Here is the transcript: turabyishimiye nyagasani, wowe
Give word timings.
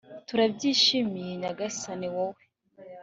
turabyishimiye 0.27 1.31
nyagasani, 1.41 2.07
wowe 2.15 2.41